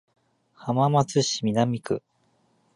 [0.55, 2.01] 浜松市南区